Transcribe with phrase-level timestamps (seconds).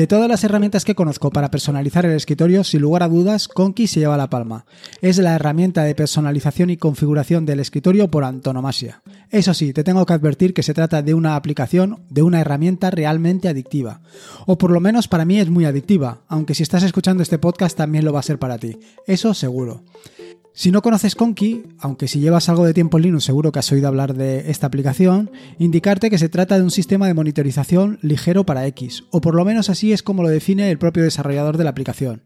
[0.00, 3.86] De todas las herramientas que conozco para personalizar el escritorio, sin lugar a dudas, Conky
[3.86, 4.64] se lleva la palma.
[5.02, 9.02] Es la herramienta de personalización y configuración del escritorio por antonomasia.
[9.28, 12.90] Eso sí, te tengo que advertir que se trata de una aplicación, de una herramienta
[12.90, 14.00] realmente adictiva.
[14.46, 17.76] O por lo menos para mí es muy adictiva, aunque si estás escuchando este podcast
[17.76, 18.78] también lo va a ser para ti.
[19.06, 19.82] Eso seguro.
[20.52, 23.70] Si no conoces Conky, aunque si llevas algo de tiempo en Linux seguro que has
[23.70, 28.44] oído hablar de esta aplicación, indicarte que se trata de un sistema de monitorización ligero
[28.44, 31.64] para X, o por lo menos así es como lo define el propio desarrollador de
[31.64, 32.22] la aplicación.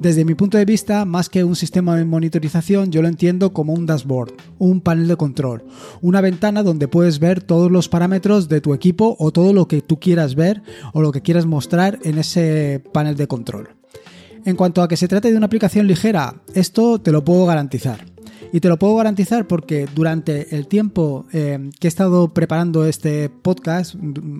[0.00, 3.74] Desde mi punto de vista, más que un sistema de monitorización, yo lo entiendo como
[3.74, 5.64] un dashboard, un panel de control,
[6.00, 9.82] una ventana donde puedes ver todos los parámetros de tu equipo o todo lo que
[9.82, 10.62] tú quieras ver
[10.94, 13.75] o lo que quieras mostrar en ese panel de control.
[14.46, 18.06] En cuanto a que se trate de una aplicación ligera, esto te lo puedo garantizar.
[18.52, 23.28] Y te lo puedo garantizar porque durante el tiempo eh, que he estado preparando este
[23.28, 23.96] podcast,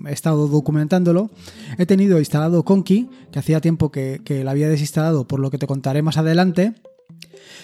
[0.07, 1.29] he estado documentándolo,
[1.77, 5.57] he tenido instalado Conky, que hacía tiempo que, que lo había desinstalado, por lo que
[5.57, 6.75] te contaré más adelante.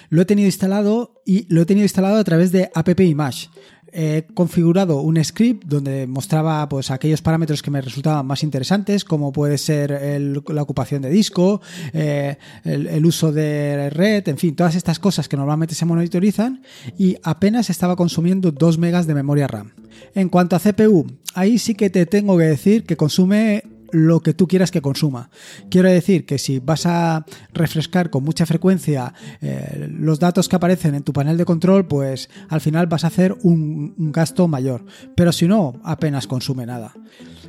[0.10, 3.48] Lo he tenido instalado y lo he tenido instalado a través de app image
[3.94, 9.32] he configurado un script donde mostraba pues aquellos parámetros que me resultaban más interesantes, como
[9.32, 9.92] puede ser
[10.48, 11.62] la ocupación de disco,
[11.94, 16.64] eh, el, uso de red, en fin, todas estas cosas que normalmente se monitorizan
[16.98, 19.72] y apenas estaba consumiendo 2 megas de memoria RAM.
[20.16, 21.06] En cuanto a CPU,
[21.36, 25.30] ahí sí que te tengo que decir que consume lo que tú quieras que consuma.
[25.70, 30.96] Quiero decir que si vas a refrescar con mucha frecuencia eh, los datos que aparecen
[30.96, 34.86] en tu panel de control, pues al final vas a hacer un, un gasto mayor.
[35.16, 36.94] Pero si no, apenas consume nada.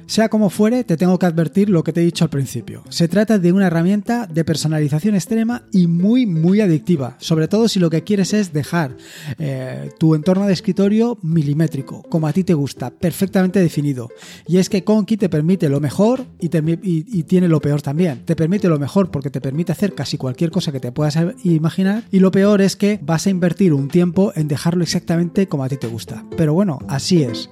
[0.07, 2.83] Sea como fuere, te tengo que advertir lo que te he dicho al principio.
[2.89, 7.81] Se trata de una herramienta de personalización extrema y muy, muy adictiva, sobre todo si
[7.81, 8.97] lo que quieres es dejar
[9.39, 14.11] eh, tu entorno de escritorio milimétrico, como a ti te gusta, perfectamente definido.
[14.47, 18.25] Y es que Conky te permite lo mejor y, y tiene lo peor también.
[18.25, 22.05] Te permite lo mejor porque te permite hacer casi cualquier cosa que te puedas imaginar
[22.11, 25.69] y lo peor es que vas a invertir un tiempo en dejarlo exactamente como a
[25.69, 26.25] ti te gusta.
[26.37, 27.49] Pero bueno, así es.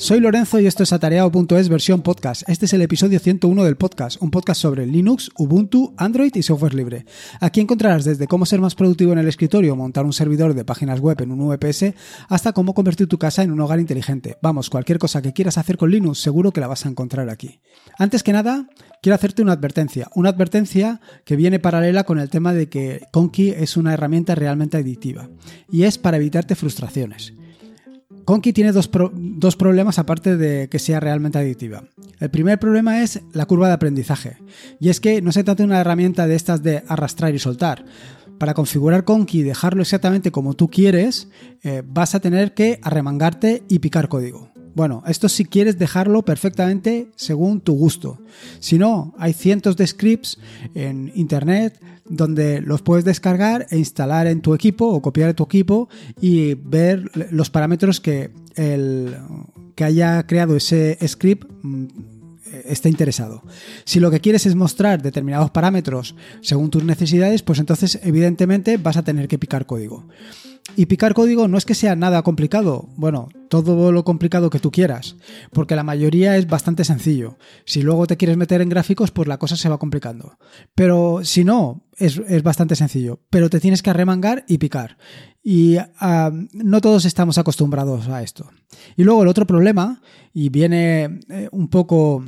[0.00, 2.48] Soy Lorenzo y esto es atareado.es versión podcast.
[2.48, 6.72] Este es el episodio 101 del podcast, un podcast sobre Linux, Ubuntu, Android y software
[6.72, 7.04] libre.
[7.38, 11.00] Aquí encontrarás desde cómo ser más productivo en el escritorio, montar un servidor de páginas
[11.00, 11.92] web en un VPS,
[12.30, 14.38] hasta cómo convertir tu casa en un hogar inteligente.
[14.40, 17.60] Vamos, cualquier cosa que quieras hacer con Linux seguro que la vas a encontrar aquí.
[17.98, 18.70] Antes que nada,
[19.02, 20.08] quiero hacerte una advertencia.
[20.14, 24.78] Una advertencia que viene paralela con el tema de que Conky es una herramienta realmente
[24.78, 25.28] adictiva.
[25.70, 27.34] Y es para evitarte frustraciones.
[28.30, 31.82] Conky tiene dos, dos, problemas aparte de que sea realmente adictiva.
[32.20, 34.36] El primer problema es la curva de aprendizaje.
[34.78, 37.84] Y es que no se trata de una herramienta de estas de arrastrar y soltar.
[38.38, 41.28] Para configurar Conky y dejarlo exactamente como tú quieres,
[41.64, 44.49] eh, vas a tener que arremangarte y picar código.
[44.74, 48.18] Bueno, esto si quieres dejarlo perfectamente según tu gusto.
[48.60, 50.38] Si no, hay cientos de scripts
[50.74, 55.44] en internet donde los puedes descargar e instalar en tu equipo o copiar en tu
[55.44, 55.88] equipo
[56.20, 59.16] y ver los parámetros que el
[59.74, 61.86] que haya creado ese script mm,
[62.64, 63.42] esté interesado.
[63.84, 68.96] Si lo que quieres es mostrar determinados parámetros según tus necesidades, pues entonces evidentemente vas
[68.96, 70.06] a tener que picar código.
[70.76, 74.70] Y picar código no es que sea nada complicado, bueno, todo lo complicado que tú
[74.70, 75.16] quieras,
[75.52, 77.36] porque la mayoría es bastante sencillo.
[77.64, 80.38] Si luego te quieres meter en gráficos, pues la cosa se va complicando.
[80.74, 84.96] Pero si no, es, bastante sencillo, pero te tienes que arremangar y picar.
[85.42, 88.48] Y ah, no todos estamos acostumbrados a esto.
[88.96, 90.00] Y luego el otro problema,
[90.32, 92.24] y viene eh, un poco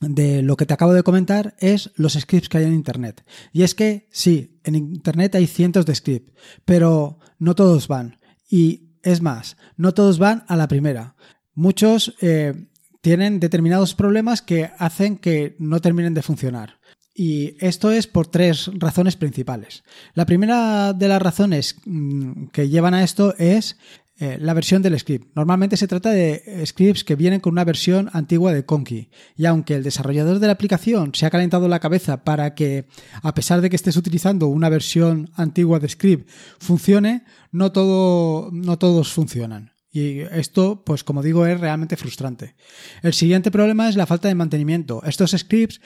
[0.00, 3.24] de lo que te acabo de comentar es los scripts que hay en Internet.
[3.52, 6.32] Y es que sí, en Internet hay cientos de scripts,
[6.64, 8.18] pero no todos van.
[8.48, 11.16] Y es más, no todos van a la primera.
[11.54, 12.68] Muchos eh,
[13.00, 16.80] tienen determinados problemas que hacen que no terminen de funcionar.
[17.14, 19.84] Y esto es por tres razones principales.
[20.12, 23.78] La primera de las razones mm, que llevan a esto es
[24.18, 25.30] eh, la versión del script.
[25.34, 29.10] Normalmente se trata de scripts que vienen con una versión antigua de Conky.
[29.36, 32.86] Y aunque el desarrollador de la aplicación se ha calentado la cabeza para que,
[33.22, 38.78] a pesar de que estés utilizando una versión antigua de script, funcione, no, todo, no
[38.78, 39.72] todos funcionan.
[39.96, 42.54] Y esto, pues como digo, es realmente frustrante.
[43.02, 45.02] El siguiente problema es la falta de mantenimiento.
[45.04, 45.80] Estos scripts,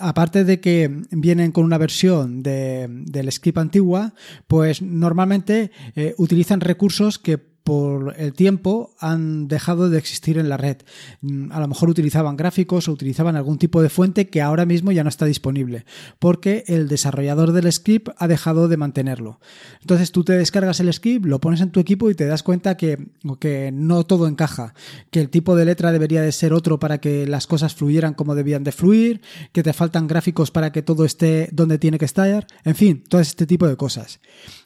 [0.00, 4.14] aparte de que vienen con una versión de, del script antigua,
[4.48, 10.58] pues normalmente eh, utilizan recursos que por el tiempo han dejado de existir en la
[10.58, 10.76] red.
[11.22, 14.92] Mm, a lo mejor utilizaban gráficos o utilizaban algún tipo de fuente que ahora mismo
[14.92, 15.86] ya no está disponible,
[16.18, 19.40] porque el desarrollador del script ha dejado de mantenerlo.
[19.80, 22.76] Entonces tú te descargas el script, lo pones en tu equipo y te das cuenta
[22.76, 23.08] que,
[23.40, 24.74] que no todo encaja,
[25.10, 28.34] que el tipo de letra debería de ser otro para que las cosas fluyeran como
[28.34, 29.22] debían de fluir,
[29.52, 33.22] que te faltan gráficos para que todo esté donde tiene que estar, en fin, todo
[33.22, 34.20] este tipo de cosas.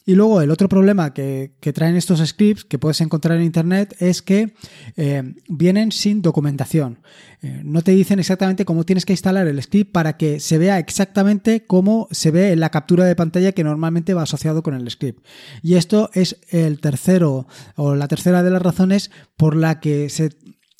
[0.09, 4.23] Y luego el otro problema que, traen estos scripts que puedes encontrar en Internet es
[4.23, 4.55] que
[4.97, 7.01] eh, vienen sin documentación.
[7.43, 10.79] Eh, no te dicen exactamente cómo tienes que instalar el script para que se vea
[10.79, 14.91] exactamente cómo se ve en la captura de pantalla que normalmente va asociado con el
[14.91, 15.23] script.
[15.63, 17.47] Y esto es el tercero
[17.77, 20.31] o la tercera de las razones por la que se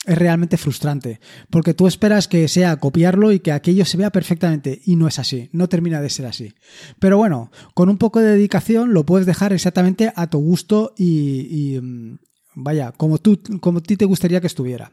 [0.09, 1.21] es realmente frustrante,
[1.51, 5.19] porque tú esperas que sea copiarlo y que aquello se vea perfectamente y no es
[5.19, 6.55] así, no termina de ser así.
[6.99, 11.75] Pero bueno, con un poco de dedicación lo puedes dejar exactamente a tu gusto y,
[11.75, 12.19] y mm,
[12.55, 14.91] vaya, como tú, como a ti te gustaría que estuviera.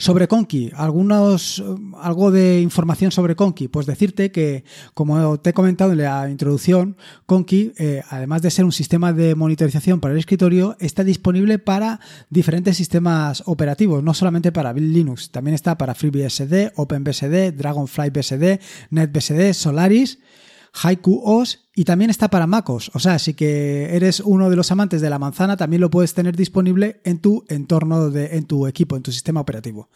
[0.00, 1.62] Sobre Conky, algunos,
[2.00, 3.66] algo de información sobre Conky.
[3.66, 4.62] Pues decirte que,
[4.94, 6.96] como te he comentado en la introducción,
[7.26, 11.98] Conky, eh, además de ser un sistema de monitorización para el escritorio, está disponible para
[12.30, 18.60] diferentes sistemas operativos, no solamente para Linux, también está para FreeBSD, OpenBSD, DragonFlyBSD,
[18.90, 20.20] NetBSD, Solaris
[20.72, 22.90] Haiku OS y también está para MacOS.
[22.94, 26.12] O sea, si que eres uno de los amantes de la manzana, también lo puedes
[26.12, 29.88] tener disponible en tu entorno, de, en tu equipo, en tu sistema operativo.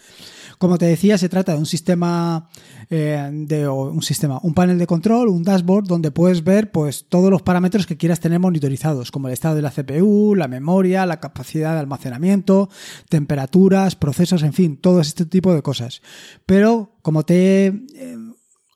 [0.58, 2.48] Como te decía, se trata de un sistema,
[2.88, 7.32] eh, de un sistema, un panel de control, un dashboard donde puedes ver pues todos
[7.32, 11.18] los parámetros que quieras tener monitorizados, como el estado de la CPU, la memoria, la
[11.18, 12.70] capacidad de almacenamiento,
[13.08, 16.00] temperaturas, procesos, en fin, todo este tipo de cosas.
[16.46, 18.16] Pero como te eh,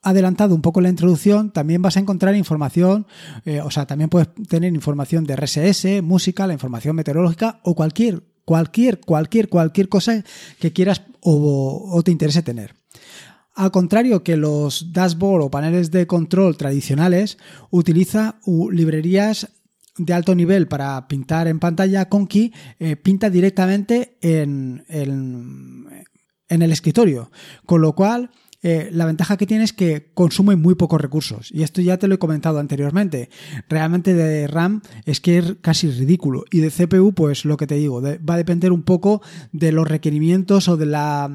[0.07, 3.09] adelantado un poco la introducción, también vas a encontrar información,
[3.45, 8.23] eh, o sea, también puedes tener información de RSS, música, la información meteorológica o cualquier,
[8.45, 10.23] cualquier, cualquier, cualquier cosa
[10.61, 12.77] que quieras o, te interese tener.
[13.57, 17.37] Al contrario que los dashboard o paneles de control tradicionales,
[17.71, 18.39] utiliza
[18.71, 19.49] librerías
[19.99, 27.33] de alto nivel para pintar en pantalla, Conky eh, pinta directamente en, en el escritorio,
[27.65, 28.31] con lo cual
[28.63, 31.51] eh, la ventaja que tiene es que consume muy pocos recursos.
[31.53, 33.31] Y esto ya te lo he comentado anteriormente.
[33.69, 36.45] Realmente de RAM es que es casi ridículo.
[36.51, 39.23] Y de CPU, pues lo que te digo, va a depender un poco
[39.53, 41.31] de los requerimientos o de la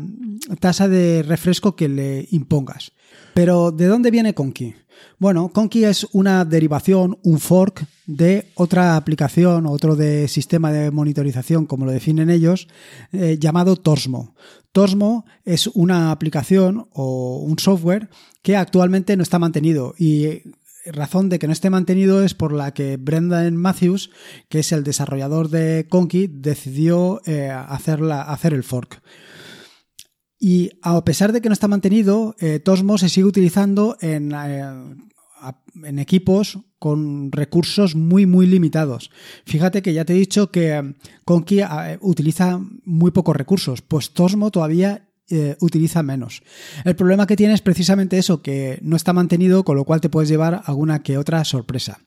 [0.60, 2.92] tasa de refresco que le impongas.
[3.34, 4.76] Pero, ¿de dónde viene Conky?
[5.20, 11.66] Bueno, Conky es una derivación, un fork de otra aplicación, otro de sistema de monitorización,
[11.66, 12.68] como lo definen ellos,
[13.12, 14.36] eh, llamado Torsmo.
[14.72, 18.10] Torsmo es una aplicación o un software
[18.42, 20.42] que actualmente no está mantenido y
[20.86, 24.10] razón de que no esté mantenido es por la que Brendan Matthews,
[24.50, 29.02] que es el desarrollador de Conky, decidió eh, hacer el fork.
[30.44, 34.64] Y a pesar de que no está mantenido, eh, Tosmo se sigue utilizando en, eh,
[35.84, 39.12] en, equipos con recursos muy, muy limitados.
[39.46, 40.96] Fíjate que ya te he dicho que eh,
[41.26, 41.60] Conky
[42.00, 45.08] utiliza muy pocos recursos, pues Tosmo todavía
[45.62, 46.44] utiliza menos.
[46.84, 50.10] El problema que tiene es precisamente eso, que no está mantenido, con lo cual te
[50.10, 52.02] puedes llevar alguna que otra sorpresa.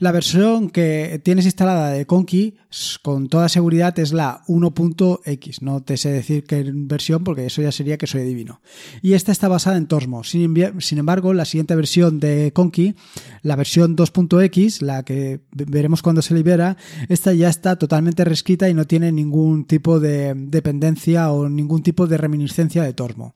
[0.00, 2.54] La versión que tienes instalada de Conky
[3.02, 5.62] con toda seguridad es la 1.x.
[5.62, 8.60] No te sé decir qué versión porque eso ya sería que soy divino.
[9.02, 10.22] Y esta está basada en Tosmo.
[10.22, 10.56] Sin,
[10.98, 12.94] embargo, la siguiente versión de Conky,
[13.42, 16.76] la versión 2.x, la que veremos cuando se libera,
[17.08, 22.06] esta ya está totalmente reescrita y no tiene ningún tipo de dependencia o ningún tipo
[22.06, 23.34] de reminiscencia de Tosmo.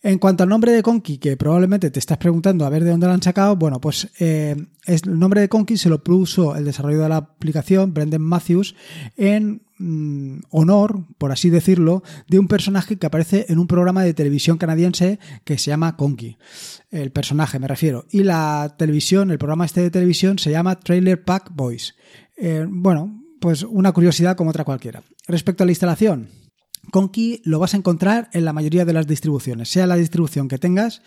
[0.00, 3.08] En cuanto al nombre de Conky, que probablemente te estás preguntando a ver de dónde
[3.08, 4.54] lo han sacado, bueno, pues eh,
[4.86, 8.76] el nombre de Conky se lo puso el desarrollo de la aplicación, Brendan Matthews,
[9.16, 14.14] en mm, honor, por así decirlo, de un personaje que aparece en un programa de
[14.14, 16.36] televisión canadiense que se llama Conky.
[16.92, 18.06] El personaje, me refiero.
[18.08, 21.96] Y la televisión, el programa este de televisión se llama Trailer Pack Boys.
[22.36, 25.02] Eh, bueno, pues una curiosidad como otra cualquiera.
[25.26, 26.28] Respecto a la instalación,
[26.90, 29.68] Conky lo vas a encontrar en la mayoría de las distribuciones.
[29.68, 31.02] Sea la distribución que tengas,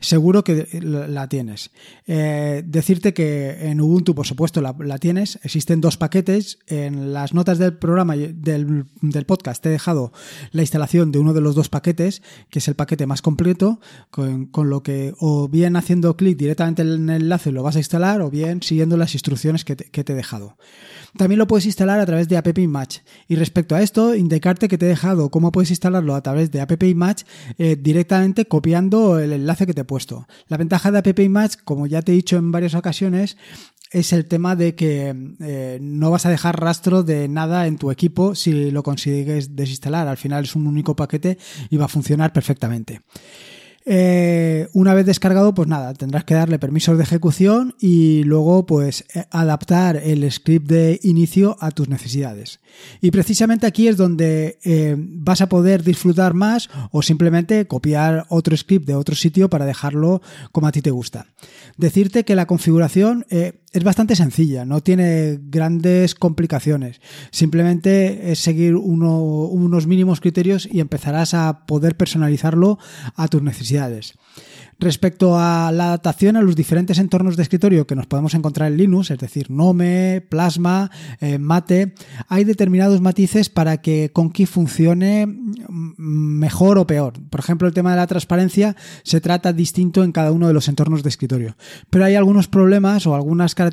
[0.00, 1.70] seguro que la tienes.
[2.06, 5.38] Eh, decirte que en Ubuntu, por supuesto, la, tienes.
[5.42, 6.58] Existen dos paquetes.
[6.66, 8.86] En las notas del programa del,
[9.26, 10.12] podcast te he dejado
[10.52, 14.50] la instalación de uno de los dos paquetes, que es el paquete más completo, con,
[14.54, 18.30] lo que o bien haciendo clic directamente en el enlace lo vas a instalar, o
[18.30, 20.56] bien siguiendo las instrucciones que te, que te he dejado.
[21.16, 22.98] También lo puedes instalar a través de App Match.
[23.28, 26.60] Y respecto a esto, indicarte que te he dejado cómo puedes instalarlo a través de
[26.60, 27.22] App Match
[27.58, 30.26] eh, directamente copiando el enlace que te he puesto.
[30.48, 33.36] La ventaja de App Match, como ya te he dicho en varias ocasiones,
[33.90, 37.90] es el tema de que eh, no vas a dejar rastro de nada en tu
[37.90, 40.08] equipo si lo consigues desinstalar.
[40.08, 41.38] Al final es un único paquete
[41.70, 43.00] y va a funcionar perfectamente.
[43.88, 49.04] Eh, una vez descargado, pues nada, tendrás que darle permisos de ejecución y luego pues
[49.14, 52.58] eh, adaptar el script de inicio a tus necesidades.
[53.00, 58.56] Y precisamente aquí es donde eh, vas a poder disfrutar más o simplemente copiar otro
[58.56, 61.26] script de otro sitio para dejarlo como a ti te gusta.
[61.76, 63.24] Decirte que la configuración
[63.76, 67.02] es bastante sencilla, no tiene grandes complicaciones.
[67.30, 72.78] Simplemente es seguir unos mínimos criterios y empezarás a poder personalizarlo
[73.16, 74.14] a tus necesidades.
[74.78, 78.76] Respecto a la adaptación a los diferentes entornos de escritorio que nos podemos encontrar en
[78.76, 80.90] Linux, es decir, Nome, Plasma,
[81.20, 81.94] eh, Mate,
[82.28, 85.26] hay determinados matices para que Conky funcione
[85.96, 87.14] mejor o peor.
[87.30, 90.68] Por ejemplo, el tema de la transparencia se trata distinto en cada uno de los
[90.68, 91.56] entornos de escritorio,
[91.88, 93.65] pero hay algunos problemas o algunas características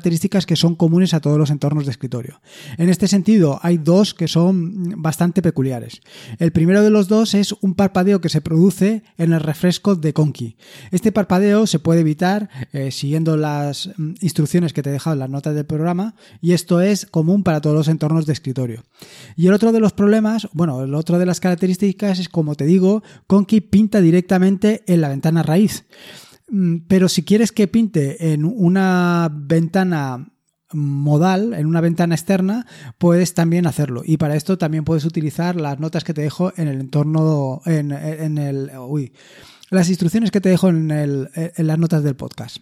[0.46, 2.40] que son comunes a todos los entornos de escritorio.
[2.78, 6.00] En este sentido, hay dos que son bastante peculiares.
[6.38, 10.12] El primero de los dos es un parpadeo que se produce en el refresco de
[10.12, 10.56] Conky.
[10.90, 15.20] Este parpadeo se puede evitar eh, siguiendo las mm, instrucciones que te he dejado en
[15.20, 18.84] las notas del programa y esto es común para todos los entornos de escritorio.
[19.36, 22.64] Y el otro de los problemas, bueno, el otro de las características es, como te
[22.64, 25.84] digo, Conky pinta directamente en la ventana raíz.
[26.48, 30.30] Mm, pero si quieres que pinte en una ventana
[30.74, 32.66] modal en una ventana externa,
[32.98, 34.02] puedes también hacerlo.
[34.04, 37.92] Y para esto también puedes utilizar las notas que te dejo en el entorno, en,
[37.92, 39.12] en el, uy,
[39.70, 42.58] las instrucciones que te dejo en, en las notas del podcast.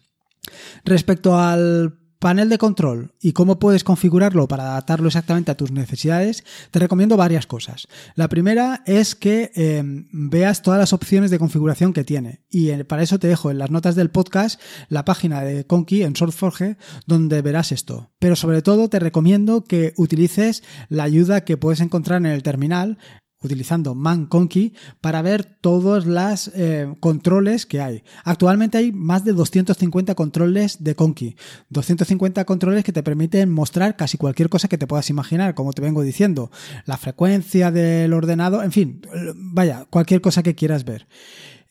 [0.85, 6.45] Respecto al panel de control y cómo puedes configurarlo para adaptarlo exactamente a tus necesidades,
[6.71, 7.89] te recomiendo varias cosas.
[8.15, 12.43] La primera es que em, veas todas las opciones de configuración que tiene.
[12.49, 16.05] Y eh, para eso te dejo en las notas del podcast la página de Conky
[16.05, 16.77] en SourceForge
[17.09, 18.13] donde verás esto.
[18.21, 22.99] Pero sobre todo te recomiendo que utilices la ayuda que puedes encontrar en el terminal
[23.43, 28.03] utilizando ManConky para ver todos los eh, controles que hay.
[28.25, 31.37] Actualmente hay más de 250 controles de Conky.
[31.71, 35.83] 250 controles que te permiten mostrar casi cualquier cosa que te puedas imaginar, como te
[35.83, 36.51] vengo diciendo.
[36.87, 39.03] La frecuencia del ordenado, en fin,
[39.35, 41.07] vaya, cualquier cosa que quieras ver.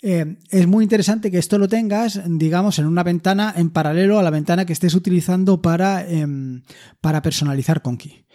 [0.04, 4.24] Eh, es muy interesante que esto lo tengas, digamos, en una ventana en paralelo a
[4.24, 6.64] la ventana que estés utilizando para, em,
[7.02, 8.26] para personalizar Conky.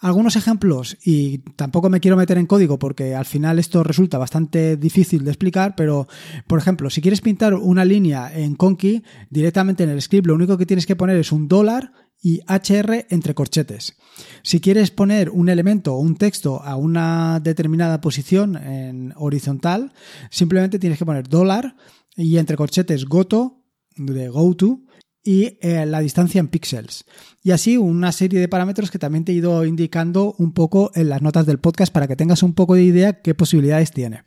[0.00, 4.76] Algunos ejemplos, y tampoco me quiero meter en código porque al final esto resulta bastante
[4.76, 6.06] difícil de explicar, pero
[6.46, 10.58] por ejemplo, si quieres pintar una línea en Conky, directamente en el script lo único
[10.58, 13.96] que tienes que poner es un dólar y HR entre corchetes.
[14.42, 19.92] Si quieres poner un elemento o un texto a una determinada posición en horizontal,
[20.30, 21.76] simplemente tienes que poner dólar
[22.16, 23.62] y entre corchetes goto
[23.96, 24.80] de goto
[25.26, 27.04] y eh, la distancia en píxeles.
[27.42, 31.08] Y así una serie de parámetros que también te he ido indicando un poco en
[31.08, 34.22] las notas del podcast para que tengas un poco de idea qué posibilidades tiene.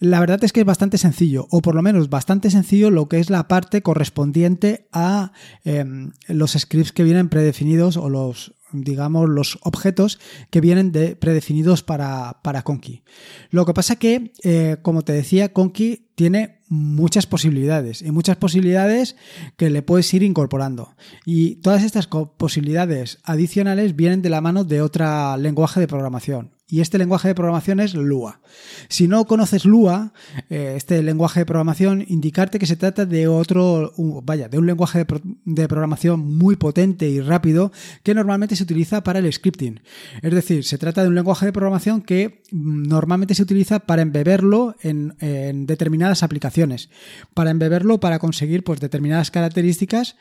[0.00, 3.20] La verdad es que es bastante sencillo, o por lo menos bastante sencillo lo que
[3.20, 5.32] es la parte correspondiente a
[5.64, 10.18] em, los scripts que vienen predefinidos o los digamos, los objetos
[10.50, 13.02] que vienen de, predefinidos para, para Conky.
[13.50, 19.14] Lo que pasa que, eh, como te decía, Conky tiene muchas posibilidades y muchas posibilidades
[19.58, 20.94] que le puedes ir incorporando.
[21.26, 26.80] Y todas estas posibilidades adicionales vienen de la mano de otro lenguaje de programación y
[26.80, 28.40] este lenguaje de programación es Lua.
[28.88, 30.14] Si no conoces Lua,
[30.48, 33.92] eh, este lenguaje de programación, indicarte que se trata de otro,
[34.24, 35.04] vaya, de un lenguaje
[35.44, 39.80] de, programación muy potente y rápido que normalmente se utiliza para el scripting.
[40.22, 44.00] Es decir, se trata de un lenguaje de programación que mm, normalmente se utiliza para
[44.00, 46.88] embeberlo en, en determinadas aplicaciones,
[47.34, 50.16] para embeberlo para conseguir pues, determinadas características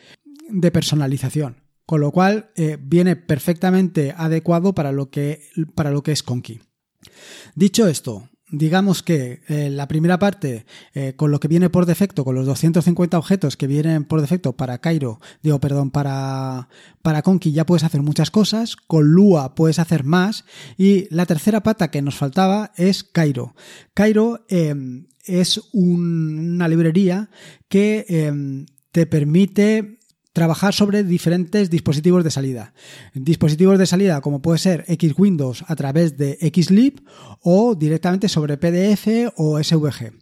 [0.50, 1.61] de personalización
[1.91, 6.62] con lo cual eh, viene perfectamente adecuado para lo que, para lo que es Conky.
[7.53, 12.24] Dicho esto, digamos que eh, la primera parte, eh, con lo que viene por defecto,
[12.24, 16.69] con los 250 objetos que vienen por defecto para Cairo, digo, perdón, para,
[17.01, 20.45] para Conky ya puedes hacer muchas cosas, con Lua puedes hacer más,
[20.77, 23.53] y la tercera pata que nos faltaba es Cairo.
[23.93, 27.29] Cairo es una librería
[27.67, 30.00] que te permite
[30.33, 32.73] trabajar sobre diferentes dispositivos de salida.
[33.13, 37.03] Dispositivos de salida como puede ser X Windows a través de Xlib
[37.41, 40.13] o directamente sobre PDF o SVG.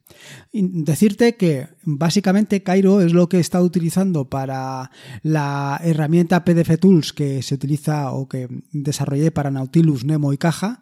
[0.52, 7.14] Decirte que básicamente Cairo es lo que he estado utilizando para la herramienta PDF Tools
[7.14, 10.82] que se utiliza o que desarrollé para Nautilus, Nemo y Caja.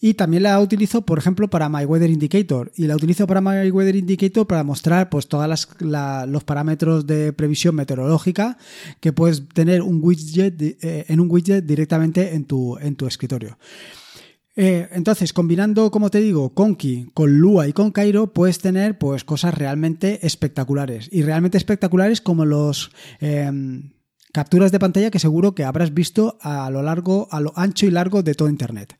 [0.00, 2.72] Y también la utilizo, por ejemplo, para My Weather Indicator.
[2.76, 7.74] Y la utilizo para My Weather Indicator para mostrar pues todos los parámetros de previsión
[7.74, 8.58] meteorológica
[9.00, 13.58] que puedes tener un widget eh, en un widget directamente en tu, en tu escritorio.
[14.58, 19.22] Eh, entonces, combinando, como te digo, Conky con Lua y con Cairo, puedes tener pues
[19.22, 21.10] cosas realmente espectaculares.
[21.12, 23.92] Y realmente espectaculares como los em,
[24.32, 27.90] capturas de pantalla que seguro que habrás visto a lo largo, a lo ancho y
[27.90, 28.98] largo de todo Internet.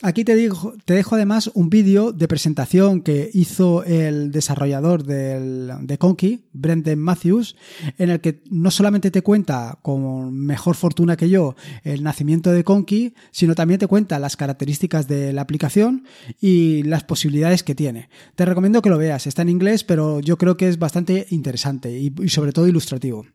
[0.00, 6.44] Aquí te, dejo además un vídeo de presentación que hizo el desarrollador del, de Conky,
[6.52, 7.56] Brendan Matthews,
[7.98, 12.62] en el que no solamente te cuenta con mejor fortuna que yo el nacimiento de
[12.62, 16.04] Conky, sino también te cuenta las características de la aplicación
[16.40, 18.08] y las posibilidades que tiene.
[18.36, 21.98] Te recomiendo que lo veas, está en inglés, pero yo creo que es bastante interesante
[21.98, 23.26] y, sobre todo ilustrativo.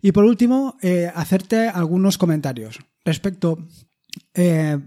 [0.00, 3.68] Y por último, eh, hacerte algunos comentarios respecto...
[4.34, 4.78] Eh,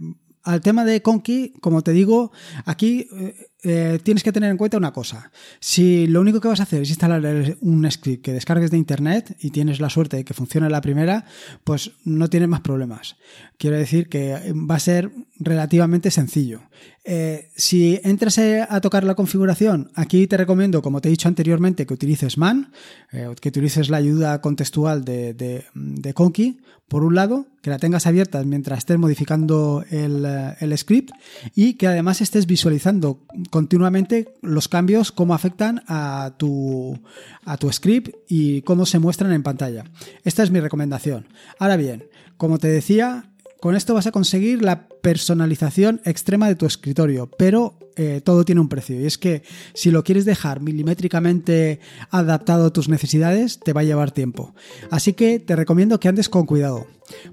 [0.46, 2.32] al tema de Conky, como te digo,
[2.66, 5.31] aquí eh, eh, tienes que tener en cuenta una cosa.
[5.60, 9.36] Si lo único que vas a hacer es instalar un script que descargues de internet
[9.39, 11.25] y tienes la suerte de que funcione la primera,
[11.63, 13.15] pues no tienes más problemas.
[13.57, 16.62] Quiero decir que va a ser relativamente sencillo.
[17.03, 21.86] Eh, si entras a tocar la configuración, aquí te recomiendo, como te he dicho anteriormente,
[21.86, 22.72] que utilices man,
[23.12, 28.43] que utilices la ayuda contextual de, de, Conky por un lado, que la tengas abierta
[28.43, 31.12] mientras estés modificando eh, el, script
[31.55, 33.22] y que además estés visualizando
[33.55, 37.00] continuamente los cambios, cómo afectan a tu,
[37.45, 39.85] a tu script y cómo se muestran en pantalla.
[40.25, 41.29] Esta es mi recomendación.
[41.57, 43.31] Ahora bien, como te decía,
[43.62, 48.59] con esto vas a conseguir la personalización extrema de tu escritorio, pero eh, todo tiene
[48.59, 49.00] un precio.
[49.00, 49.41] Y es que
[49.74, 54.53] si lo quieres dejar milimétricamente adaptado a tus necesidades, te va a llevar tiempo.
[54.91, 56.88] Así que te recomiendo que andes con cuidado.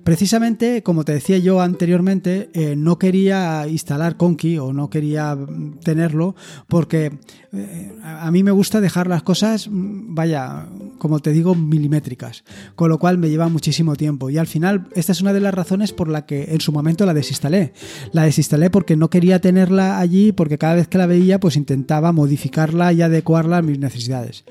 [0.04, 5.38] Precisamente, como te decía yo anteriormente, eh, no quería instalar Conky o no quería
[5.82, 6.34] tenerlo
[6.68, 7.18] porque
[7.52, 10.66] eh, a mí me gusta dejar las cosas, vaya,
[10.98, 14.28] como te digo, milimétricas, con lo cual me lleva muchísimo tiempo.
[14.28, 17.06] Y al final, esta es una de las razones por la que en su momento
[17.06, 17.72] la desinstalé.
[18.12, 22.12] La desinstalé porque no quería tenerla allí, porque cada vez que la veía, pues intentaba
[22.12, 24.44] modificarla y adecuarla a mis necesidades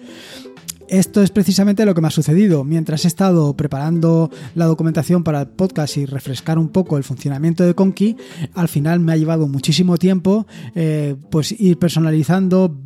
[0.91, 2.65] esto es precisamente lo que me ha sucedido.
[2.65, 7.63] Mientras he estado preparando la documentación para el podcast y refrescar un poco el funcionamiento
[7.63, 8.17] de Conky,
[8.53, 12.77] al final me ha llevado muchísimo tiempo eh, pues ir personalizando,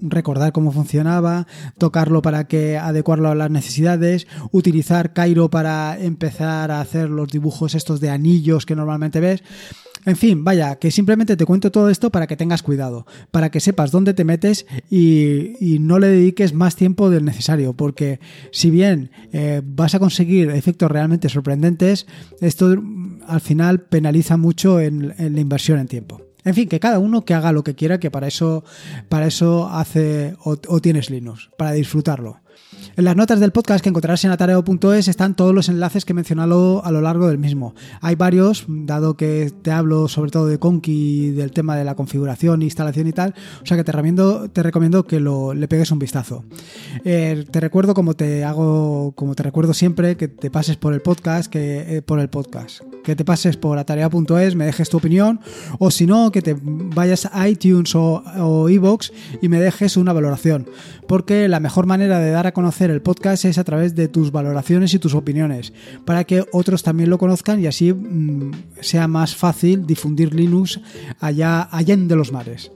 [0.00, 6.80] recordar cómo funcionaba, tocarlo para que adecuarlo a las necesidades, utilizar Cairo para empezar a
[6.80, 9.42] hacer los dibujos estos de anillos que normalmente ves.
[10.04, 13.60] En fin, vaya, que simplemente te cuento todo esto para que tengas cuidado, para que
[13.60, 19.10] sepas dónde te metes y, no le dediques más tiempo del necesario, porque si bien
[19.32, 22.06] eh, vas a conseguir efectos realmente sorprendentes,
[22.40, 26.20] esto mm, al final penaliza mucho en, la inversión en tiempo.
[26.44, 28.64] En fin, que cada uno que haga lo que quiera, que para eso,
[29.08, 32.40] para eso hace o tienes Linux, para disfrutarlo.
[32.96, 36.14] En las notas del podcast que encontrarás en atareo.es están todos los enlaces que he
[36.14, 37.76] mencionado a lo largo del mismo.
[38.00, 42.60] Hay varios, dado que te hablo sobre todo de Conky, del tema de la configuración,
[42.60, 46.44] instalación y tal, o sea que te recomiendo, que lo, le pegues un vistazo.
[47.04, 51.00] Eh, te recuerdo, como te hago, como te recuerdo siempre, que te pases por el
[51.00, 55.40] podcast, que, eh, por el podcast, que te pases por atarea.es, me dejes tu opinión,
[55.78, 60.68] o si no, que te vayas a iTunes o Evox y me dejes una valoración,
[61.06, 64.32] porque la mejor manera de dar a conocer el podcast es a través de tus
[64.32, 65.72] valoraciones y tus opiniones,
[66.04, 70.80] para que otros también lo conozcan y así mm, sea más fácil difundir Linux
[71.20, 72.70] allá, allá de los mares.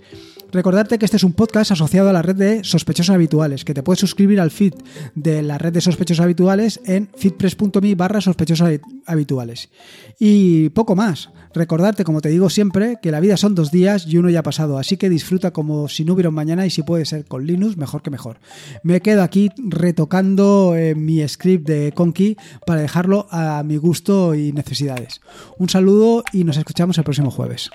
[0.53, 3.83] Recordarte que este es un podcast asociado a la red de sospechosos habituales, que te
[3.83, 4.75] puedes suscribir al feed
[5.15, 8.69] de la red de sospechosos habituales en feedpress.me barra sospechosos
[9.07, 9.71] habituales.
[10.19, 11.31] Y poco más.
[11.55, 14.43] Recordarte, como te digo siempre, que la vida son dos días y uno ya ha
[14.43, 17.47] pasado, así que disfruta como si no hubiera un mañana y si puede ser con
[17.47, 18.39] Linux, mejor que mejor.
[18.83, 22.37] Me quedo aquí retocando eh, mi script de Conky
[22.67, 25.21] para dejarlo a mi gusto y necesidades.
[25.59, 27.71] Un saludo y nos escuchamos el próximo jueves.